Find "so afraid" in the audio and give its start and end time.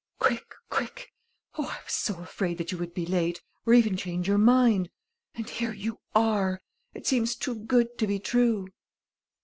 1.93-2.57